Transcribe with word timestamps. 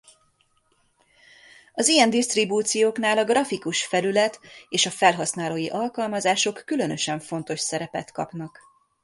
Az 1.73 1.87
ilyen 1.87 2.09
disztribúcióknál 2.09 3.17
a 3.17 3.23
grafikus 3.23 3.85
felület 3.85 4.39
és 4.69 4.85
a 4.85 4.89
felhasználói 4.91 5.69
alkalmazások 5.69 6.61
különösen 6.65 7.19
fontos 7.19 7.59
szerepet 7.59 8.11
kapnak. 8.11 8.59